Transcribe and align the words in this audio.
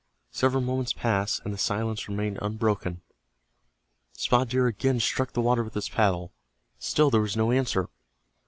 Several 0.31 0.63
moments 0.63 0.93
passed, 0.93 1.41
and 1.45 1.53
the 1.53 1.59
silence 1.59 2.09
remained 2.09 2.39
unbroken. 2.41 3.01
Spotted 4.13 4.49
Deer 4.49 4.65
again 4.65 4.99
struck 4.99 5.33
the 5.33 5.41
water 5.41 5.63
with 5.63 5.75
his 5.75 5.89
paddle. 5.89 6.33
Still 6.79 7.11
there 7.11 7.21
was 7.21 7.37
no 7.37 7.51
answer. 7.51 7.87